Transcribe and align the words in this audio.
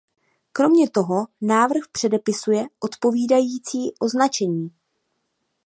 Kromě 0.53 0.89
toho 0.89 1.27
návrh 1.41 1.87
předepisuje 1.91 2.65
odpovídající 2.79 3.91
označení. 3.99 4.71